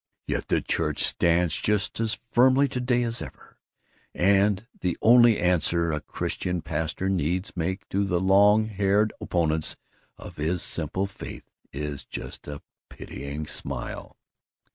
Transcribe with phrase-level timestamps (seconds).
[0.25, 3.59] Yet the church stands just as firmly to day as ever,
[4.15, 9.75] and the only answer a Christian pastor needs make to the long haired opponents
[10.17, 14.17] of his simple faith is just a pitying smile!